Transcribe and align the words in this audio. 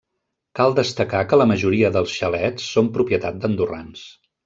Cal 0.59 0.73
destacar 0.79 1.21
que 1.33 1.39
la 1.43 1.47
majoria 1.53 1.93
dels 1.99 2.17
xalets 2.23 2.69
són 2.73 2.93
propietat 2.99 3.43
d'andorrans. 3.45 4.13